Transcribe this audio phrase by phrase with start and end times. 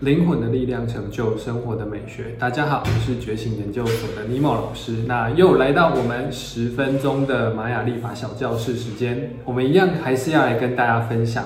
[0.00, 2.26] 灵魂的力量成就生活的美学。
[2.38, 4.92] 大家好，我是觉醒研究所的尼莫老师。
[5.08, 11.44] 那又来到我们十分钟的玛雅历法小教室时间，我们一样还是要来跟大家分享，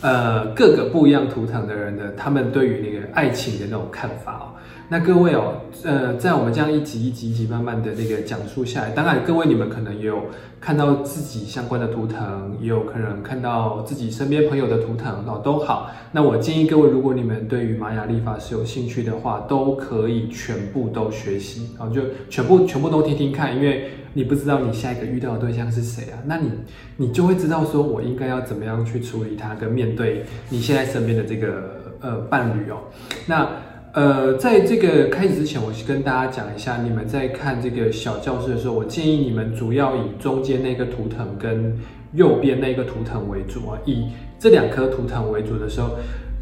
[0.00, 4.51] 呃，各个不一样图腾的人的他们对于那个爱情的那种看法哦。
[4.92, 5.54] 那各位哦，
[5.84, 10.24] 呃，在我们这样一集一集一集慢慢的那个讲述下来，当然各位你们可能也有
[10.60, 15.90] 看到自己相关的图腾，也有可能看到自己身边朋友的图腾哦，都好。
[16.10, 26.50] 那我建议各位，如果你们对于玛雅历法是有兴趣的话，都可以全部都学习啊，就全部全部都听听看，因为你不知道你下一个遇到的对象是谁啊，那你
[26.98, 32.76] 你就会知道说我应该要怎么样去处理他，跟面对你现在身边的这个呃伴侣哦，
[33.24, 33.48] 那。
[33.92, 41.78] 呃，在这个开始之前，我是跟大家讲一下，你们在看这个小教室的时候，我建议你们主要以中间那个图腾跟
[42.14, 44.06] 右边那个图腾为主啊，以
[44.38, 45.90] 这两颗图腾为主的时候，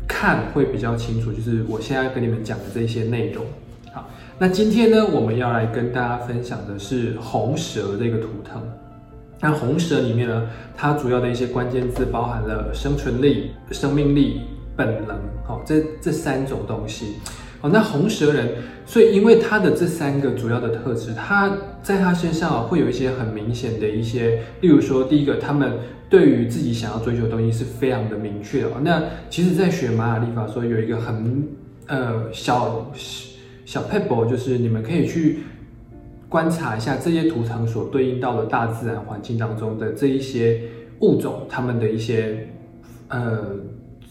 [0.06, 1.32] 看会比较清楚。
[1.32, 3.44] 就是我现在跟你们讲的这些内容。
[3.92, 8.62] 好，那今天呢，我们要来跟大家分享的是红蛇这个图腾。
[9.40, 14.42] 那红蛇里面呢，它主要的一些关键字包含了生存力、生命力。
[14.76, 17.16] 本能，好，这这三种东西，
[17.62, 18.54] 哦，那红蛇人，
[18.86, 25.72] 所以因为他的这三个主要的特质，他在他身上会有一些很明显的一些，例如说，第一个，他们
[26.08, 28.70] 对于自己想要追求的东西是非常的明确的。
[28.82, 31.48] 那其实，在学玛雅历法说，有一个很
[31.86, 32.90] 呃小
[33.66, 35.40] 小 pebble，就是你们可以去
[36.30, 40.62] 观察一下这些图腾所对应到的大自然环境当中的这一些
[41.00, 42.48] 物种，他们的一些
[43.08, 43.56] 呃。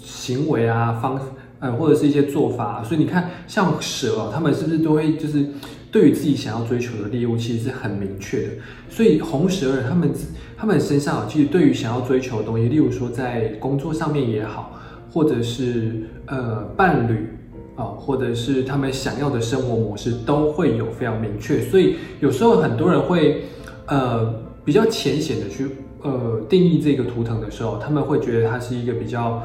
[0.02, 1.20] 行为啊，方
[1.60, 5.46] 呃，或者是一些做法，所以你看，像蛇，他们是不是都会就是
[5.92, 8.50] 对于自己想要追求的猎物，其实是很明确的。
[8.90, 10.10] 所以红蛇人他们
[10.56, 14.80] 他们身上其实对于想要追求的东西，例如说在工作上面也好，
[15.12, 17.28] 或者是呃伴侣
[17.76, 21.60] 啊，或者是他们想要的生活模式，都会有非常明确。
[21.64, 23.44] 所以有时候很多人会
[23.88, 24.34] 呃
[24.64, 25.68] 比较浅显的去
[26.04, 29.44] 呃定义这个图腾的时候，他们会觉得它是一个比较。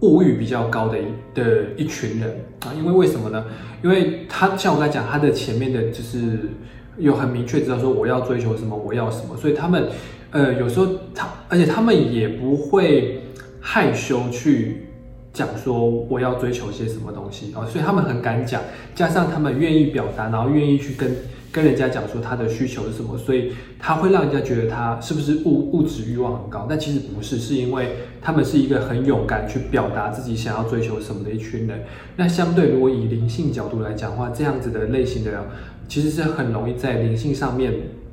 [0.00, 3.44] 物欲比较高的一的一群人啊，因为为什么呢？
[3.82, 6.38] 因为他像我刚才讲，他的前面的就是
[6.98, 9.88] 有很明确知道说我要追求什么，我要什么，所以他们
[10.30, 13.22] 呃有时候他，而且他们也不会
[13.60, 14.86] 害羞去
[15.32, 18.60] 讲说我要追求些什么东西啊，所以他们很敢讲，
[18.94, 21.14] 加上他们愿意表达，然后愿意去跟。
[21.56, 26.66] 跟人家讲说他的需求是什么，所以他会让人家觉得他是不是物物质欲望很高？
[26.68, 31.82] 但其实不是，是因为他们是一个很勇敢去表达自己想要追求什么的一群人。
[32.14, 35.40] 那相对如果以灵性角度来讲的话，这样子的类型的人
[35.88, 37.72] 其实是很容易在灵性上面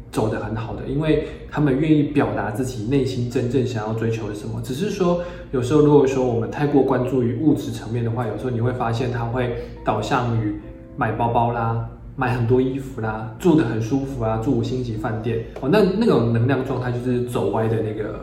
[0.09, 4.61] 走得很好的，因为他们愿意表达自己内心真正想要追求的什么。
[4.63, 5.21] 只是说
[5.51, 10.55] 有时候如果说我们太过关注于物质层面的话，有时候你会发现他会导向于
[10.95, 11.89] 买包包啦。
[12.15, 18.19] 买很多衣服啦，住的很舒服啊，住五星级饭店哦，那那种能量状态就是走歪的那个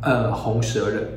[0.00, 1.08] 呃红蛇人。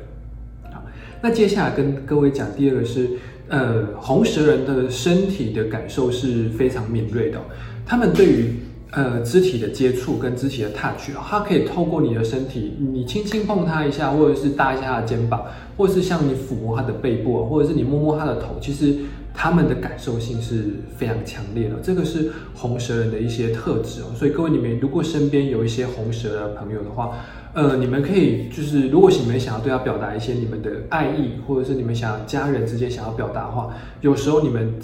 [0.70, 0.82] 好，
[1.22, 3.08] 那接下来跟各位讲第二个是
[3.48, 7.40] 呃红蛇人的身体的感受是非常敏锐的，
[7.86, 8.54] 他们对于
[8.90, 15.42] 呃肢体的接触跟肢体的 touch，他可以透过你的身体，你轻轻碰他一下，或者是搭一下他的肩膀，
[15.78, 18.94] 或者是像你抚摸他的背部，或者是你摸摸他的头，其实。
[19.40, 20.64] 他们的感受性是
[20.96, 24.06] 非常强烈的，这个是红蛇人的一些特质哦。
[24.16, 27.16] 所以各位，你们如果身边有一些红蛇的朋友的话，
[27.54, 34.74] 呃，你们可以就是，如果你们想要对他表达一些你们的爱意，或者是你们想要家人之间想要表达的话，有时候你们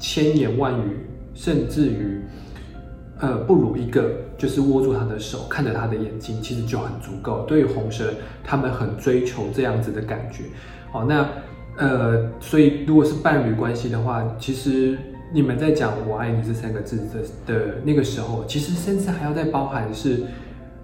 [0.00, 2.20] 千言万语，甚至于
[3.20, 7.44] 呃，不如一个就是握住他的手，看着他的眼睛，其实就很足够。
[7.46, 10.42] 对于红蛇，他们很追求这样子的感觉。
[10.90, 11.24] 好，那。
[11.80, 14.98] 呃，所以如果是伴侣关系的话，其实
[15.32, 16.98] 你们在讲“我爱你”这三个字
[17.46, 20.20] 的的那个时候，其实甚至还要再包含是，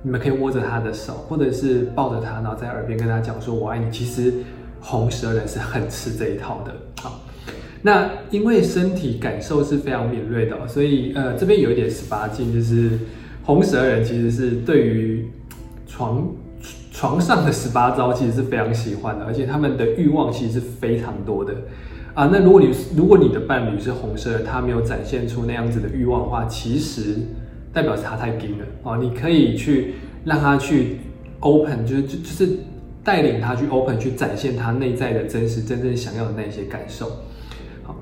[0.02, 3.90] 你们可以握着他的手，或者是抱着他，然后在耳边跟他讲说“我爱你”。
[3.92, 4.32] 其实
[4.80, 6.74] 红蛇人是很吃这一套的。
[7.02, 7.20] 好，
[7.82, 12.98] 那因为身体感受是非常敏锐的，所以呃，这边有一点十八禁，就是
[13.44, 15.28] 红蛇人其实是对于
[15.86, 16.26] 床。
[16.96, 21.54] 床上的十八招其实是非常喜欢的，而且他们的欲望其实是非常多的
[22.14, 22.30] 啊。
[22.32, 27.16] 那如果你如果你的伴侣是红色的，他没有展现出那样子的欲望的话，其实
[27.70, 28.96] 代表是他太硬了啊。
[28.96, 31.00] 你可以去让他去
[31.40, 32.48] open，就是就就是
[33.04, 37.10] 带领他去 open，去展现他内在的真实、真正想要的那些感受。
[37.82, 37.94] 好，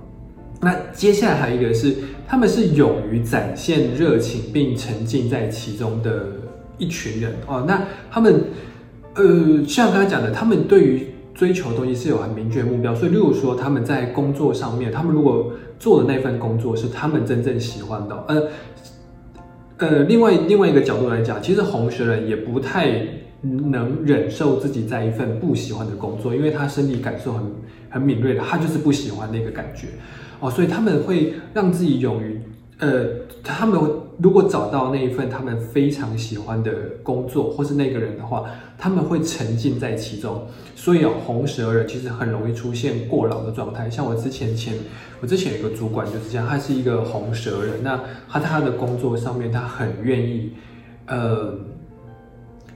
[0.60, 1.96] 那接下来还有一个是，
[2.28, 6.26] 他们是勇于展现热情并沉浸在其中的
[6.78, 7.64] 一群人哦。
[7.66, 8.44] 那他们。
[9.16, 18.42] 呃，像刚才讲的，他们对于追求的东西是有很明确的目标，所以例如说他们在工作上面，他们如果做的那份工作是他们真正喜欢的，呃
[19.78, 23.06] 呃，另外另外一个角度来讲，其实红学人也不太
[23.42, 27.42] 能忍受自己在一份不喜欢的工作，因为他身体感受很
[27.90, 29.88] 很敏锐的，他就是不喜欢那个感觉
[30.40, 32.40] 哦，所以他们会让自己勇于。
[32.80, 33.06] 呃，
[33.44, 33.80] 他们
[34.18, 36.72] 如果找到那一份他们非常喜欢的
[37.02, 38.44] 工作，或是那个人的话，
[38.78, 40.46] 他们会沉浸在其中。
[40.76, 43.88] 所以有红蛇人其实很容易出现过劳的状态。
[43.90, 44.74] 像我之前前，
[45.20, 47.82] 我之前有一个主管就是这样，他是一个红蛇人。
[47.82, 50.52] 那他在他的工作上面，他很愿意，
[51.06, 51.54] 呃，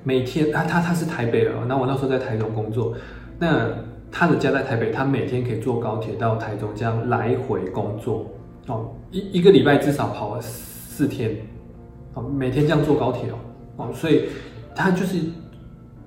[0.03, 2.95] 每天他他他是台北人，那我那时候在台中工作，
[3.39, 3.69] 那
[4.11, 8.27] 他的家在台北，他每天可以坐高铁到台中，这样来回工作。
[8.67, 10.43] 哦，一一个礼拜至少跑了
[10.99, 11.31] 四天，
[12.15, 13.39] 哦，每天这样坐高铁哦，
[13.77, 14.25] 哦，所以
[14.75, 15.17] 他就是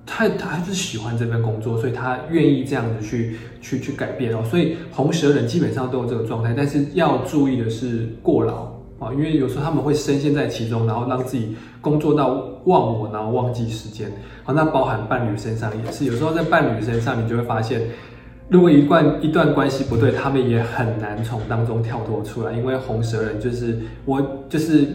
[0.04, 8.64] 他他就是喜欢这份工作，所以他愿意这样子去去去改变哦，所以红蛇人基本上都有这个状态，但是要注意的是过劳
[8.98, 12.34] 啊，因为有时候他们会深陷在其中，然后让自己工作到
[12.66, 14.12] 忘我，然后忘记时间，
[14.44, 17.80] 好，那包含伴侣身上也是，有时候在伴侣身上，你就会发现。
[18.52, 24.86] 如果一段一段关系不对，他们也很难从当中跳脱出来，因为红蛇人就是我就是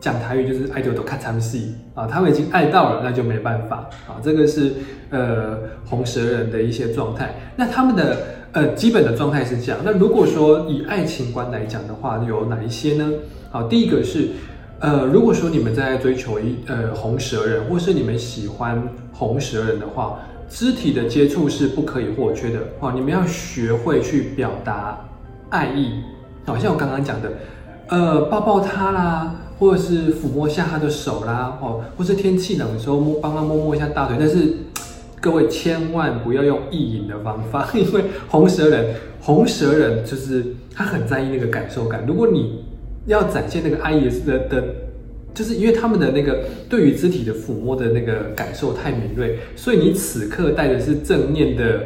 [0.00, 4.72] 讲台语就是爱豆都看他们戏啊，他们已经爱到了，那就没办法啊，这个是
[5.10, 7.32] 呃红蛇人的一些状态。
[7.54, 8.16] 那他们的
[8.50, 9.80] 呃基本的状态是这样。
[9.84, 13.08] 那如果说以爱情观来讲的话，有哪一些呢？
[13.52, 14.30] 好，第一个是
[14.80, 18.82] 呃，如果说你们在追求一呃红蛇人，或是你们喜欢
[19.12, 20.18] 红蛇人的话。
[20.50, 24.98] 肢体的接触是不可以或缺的哦，你们要学会去表达
[25.48, 25.92] 爱意，
[26.44, 27.32] 好像我刚刚讲的，
[27.86, 34.16] 呃，抱抱他啦，或者是抚摸下他的手啦，哦，或是天气冷的时候摸帮他摸摸一下大腿。
[34.18, 34.52] 但是
[35.22, 40.44] 各位千万不要用意淫的方法，因为红蛇人，红蛇人就是
[40.74, 42.04] 他很在意那个感受感。
[42.04, 42.64] 如果你
[43.06, 44.64] 要展现那个爱意的的。
[45.32, 51.84] 就是因为他们的那个对于肢体的抚摸的那个感受太敏锐，所以你此刻带的是正面的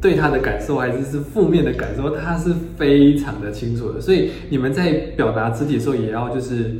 [0.00, 4.00] 对他的感受，还是是负面的感受，他是非常的清楚的。
[4.00, 6.76] 所以你们在表达肢体的时候，也要就是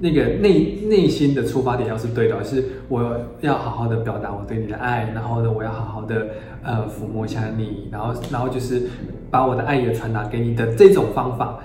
[0.00, 6.28] 那个内内心的出发点要是对的，是我要好好的表达我对你的爱，然后呢，我要好好的
[6.62, 8.82] 呃抚摸一下你，然后然后就是
[9.30, 11.60] 把我的爱也传达给你的这种方法。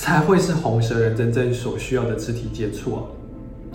[0.00, 2.94] 才会是红蛇人真正所需要的肢体接触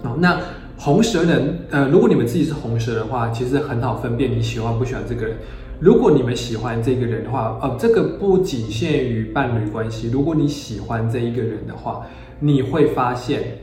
[0.02, 0.18] 哦。
[0.18, 0.42] 那
[0.76, 5.38] 红蛇人，呃，如果你们自己是红蛇的话，其实很好分辨你喜欢不喜欢这个人。
[5.80, 10.10] 如果你们喜欢这个人的话，哦，这个不仅限于伴侣关系。
[10.12, 12.08] 如果你喜欢这一个人的话，
[12.40, 13.60] 你会发现，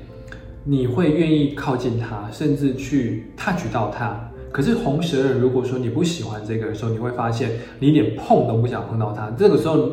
[0.62, 4.30] 你会愿意靠近他，甚至去 touch 到他。
[4.52, 7.50] 可是红蛇人，如果说你不喜欢这个的时候，你会发现
[7.80, 9.32] 你连碰都不想碰到他。
[9.36, 9.90] 这个时候。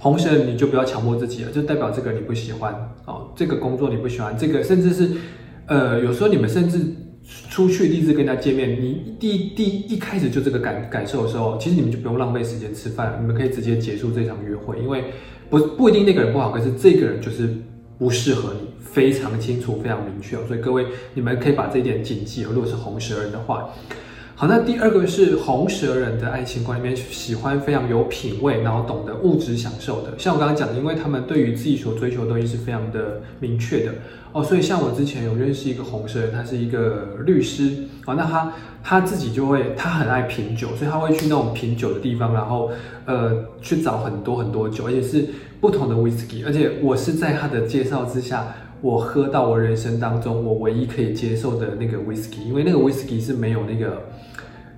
[0.00, 2.72] 红蛇你就不要强迫自己了，就代表这个你不喜欢
[3.04, 5.10] 哦，这个工作你不喜欢，这个甚至是，
[5.66, 6.78] 呃，有时候你们甚至
[7.50, 15.04] 出去第一次跟他见面，你第第一开始就这个感感受的时候，其实你们就不用浪费时间吃饭，你们可以直接结束这场约会，因为
[15.50, 17.54] 不不一定那个人不好，可是这个人就是
[17.98, 23.68] 不适合你，非常清楚，非常明确哦，所以各位你们可以把这一点谨记，如果是红蛇人的话。
[24.40, 30.14] 好，那第二个是红蛇人的爱情观里面喜欢非常有品味，然后懂得物质享受的。
[30.16, 33.92] 像我刚刚讲的，因为他们对于自己所追求的东西是非常的明确的
[34.32, 38.50] 哦，所以像我之前有认识一个红蛇人，他是一个律师哦，那他
[38.82, 42.70] 他自己就会，他很爱品酒，所以他会去那种品酒的地方，然后
[43.04, 45.26] 呃去找很多很多酒，而且是
[45.60, 48.54] 不同的 whisky，而且我是在他的介绍之下。
[48.82, 54.02] 我喝到我人生当中我唯一可以接受的那个 whisky，因为那个 whisky 是没有那个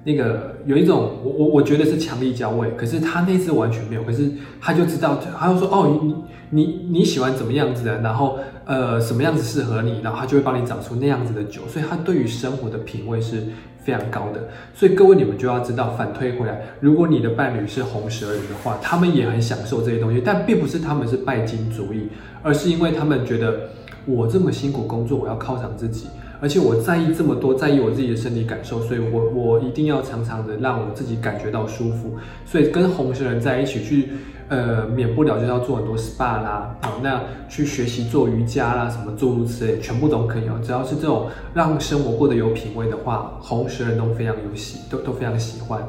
[0.02, 4.28] 那个有一种我我我觉得是强力焦味，可是他那次完全没有，可是
[4.60, 6.14] 他就知道，他就说哦你
[6.50, 13.44] 你你喜欢怎么样子的，然后呃什么样子适合你，然后他就会帮你找出那样子的酒，所以他对于生活的品味是
[13.84, 14.48] 非常高的。
[14.74, 22.08] 所以各位你们就要知道，反推回来，如果你的伴侣是红蛇人的话，他们也很享受这些东西，但并不是他们是拜金主义，
[22.42, 23.68] 而是因为他们觉得。
[24.04, 26.06] 我这么辛苦工作，我要犒赏自己，
[26.40, 32.16] 而且我在意这么多，在意我自己的身体感受，所以我我一定要常常的让我自己感觉到舒服。
[32.44, 34.08] 所以跟红蛇人在一起去，
[34.48, 40.60] 呃，免不了就要做很多 SPA 啦，好，那去学习做瑜伽啦，什么诸如此类，全部都可以哦。
[40.60, 45.80] 只要是这种让生活过得有品味的话，红蛇人都非常有喜，都都非常喜欢。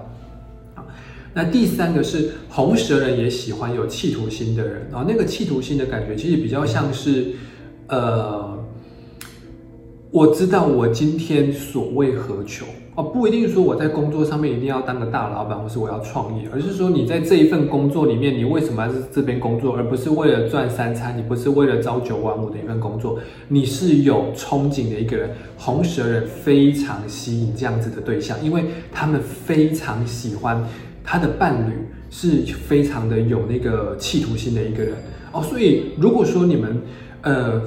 [0.75, 0.85] 好，
[1.33, 7.31] 那第三个是红蛇人也喜欢有企图心的人，啊那个企图心的感觉其实比较像是。
[7.87, 8.57] 呃，
[10.09, 25.31] 我知道我今天所为何求哦，不一定说我在工作上面一定要当个大老板，或是我要创业，而是说你在这一份工作里面，你为什么在这边工作，而不是为了赚三餐，你不是为了朝九晚五的一份工作，你是有憧憬的一个人。
[25.57, 30.63] 红蛇人非常吸引这样子的对象，因为他们非常喜欢
[31.03, 31.73] 他的伴侣
[32.11, 34.93] 是非常的有那个企图心的一个人
[35.31, 36.79] 哦，所以如果说你们
[37.23, 37.61] 呃。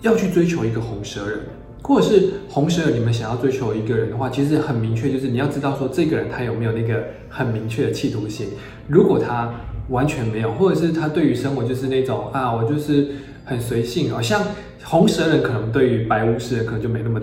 [0.00, 1.40] 要去追求一个红蛇人，
[1.82, 8.50] 或者是红蛇人，你们想要追求一个人的话，其实很明确，就是你要知道说这个人他有没有那个很明确的企图心。
[8.86, 9.52] 如果他
[9.88, 13.08] 完全没有，或者是他对于生活就是那种啊，我就是
[13.44, 14.40] 很随性好，像
[14.84, 17.20] 红蛇人可能对于白巫师人可能就没那么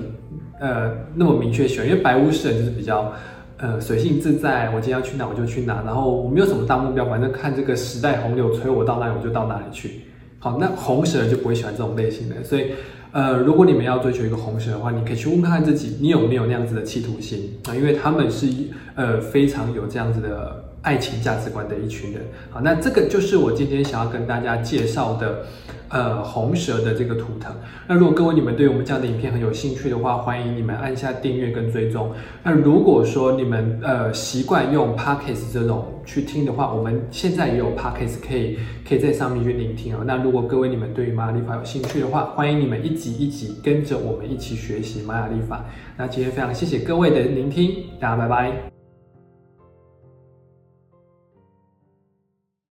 [0.60, 3.14] 呃那么明确喜欢，因为白巫师人就是比较
[3.60, 10.02] 呃随性自在，我今天要去哪我就去哪，然后我没有什么大目标，反正看这个时代洪流吹我到哪里我就到哪里去。
[10.40, 12.72] 好，那红蛇就不会喜欢这种类型的，所以，
[13.12, 17.74] 呃，如果你们要追求一个红蛇的话，你可以去问看看自己，你有没有那样子的企图心啊？
[17.74, 18.48] 因为他们是
[18.96, 22.22] 呃非常有这样子的爱情价值观的一群人。
[22.50, 25.46] 好，那这个就是我今天想要跟大家介绍的。
[25.88, 27.56] 呃，红蛇的这个图腾。
[27.88, 32.12] 那如果各位你们对我们这样的影片很有兴趣的话，欢迎你们按下订阅跟追踪。
[32.44, 40.00] 那如果说你们呃习惯用 Podcast 这种去听的话，我们现在也有 Podcast 可以可以在上面去聆听哦。
[40.06, 45.64] 那如果各位你们对于玛雅历法有兴趣的话，欢迎你们一集一集跟着我们一起学习玛雅历法。
[45.96, 48.75] 那今天非常谢谢各位的聆听，大家拜拜。